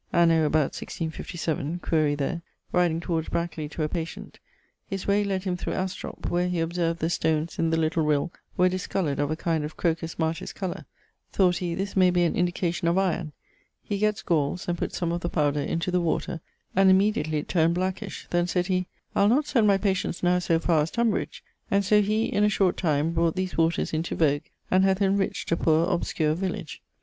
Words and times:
Anno 0.11 0.45
about 0.45 0.73
1657 0.73 1.77
(quaere 1.77 2.15
there), 2.15 2.41
riding 2.71 2.99
towards 2.99 3.29
Brackley 3.29 3.69
to 3.69 3.83
a 3.83 3.87
patient, 3.87 4.39
his 4.87 5.05
way 5.05 5.23
led 5.23 5.43
him 5.43 5.55
thorough 5.55 5.75
Astrop, 5.75 6.27
where 6.27 6.49
he 6.49 6.59
observed 6.59 7.01
the 7.01 7.09
stones 7.11 7.59
in 7.59 7.69
the 7.69 7.77
little 7.77 8.01
rill 8.03 8.33
were 8.57 8.67
discoloured 8.67 9.19
of 9.19 9.29
a 9.29 9.35
kind 9.35 9.63
of 9.63 9.77
Crocus 9.77 10.17
Martis 10.17 10.53
colour; 10.53 10.87
thought 11.31 11.57
he, 11.57 11.75
this 11.75 11.95
may 11.95 12.09
be 12.09 12.23
an 12.23 12.35
indication 12.35 12.87
of 12.87 12.97
iron; 12.97 13.31
he 13.83 13.99
getts 13.99 14.23
gaules, 14.23 14.67
and 14.67 14.75
putts 14.79 14.97
some 14.97 15.11
of 15.11 15.21
the 15.21 15.29
powder 15.29 15.59
into 15.61 15.91
the 15.91 16.01
water, 16.01 16.41
and 16.75 16.89
immediately 16.89 17.37
it 17.37 17.47
turned 17.47 17.75
blackish; 17.75 18.25
then 18.31 18.47
sayd 18.47 18.65
he, 18.65 18.87
'I'le 19.15 19.27
not 19.27 19.45
send 19.45 19.67
my 19.67 19.77
patients 19.77 20.23
now 20.23 20.39
so 20.39 20.57
far 20.57 20.81
as 20.81 20.89
Tunbridge,' 20.89 21.43
and 21.69 21.85
so 21.85 22.01
he 22.01 22.25
in 22.25 22.43
a 22.43 22.49
short 22.49 22.75
time 22.75 23.11
brought 23.11 23.35
these 23.35 23.55
waters 23.55 23.93
into 23.93 24.15
vogue, 24.15 24.45
and 24.71 24.83
hath 24.83 24.99
inriched 24.99 25.51
a 25.51 25.55
poore 25.57 25.87
obscure 25.93 26.33
village. 26.33 26.81